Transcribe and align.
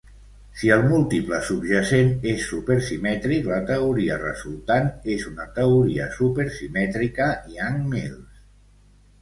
Sí 0.59 0.69
el 0.75 0.83
múltiple 0.91 1.41
subjacent 1.49 2.09
és 2.31 2.45
super 2.53 2.77
simètric, 2.87 3.45
la 3.51 3.59
teoria 3.67 4.17
resultant 4.23 4.89
és 5.17 5.29
una 5.33 5.47
teoria 5.61 6.11
super 6.17 6.49
simètrica 6.59 7.29
Yang-Mills. 7.61 8.43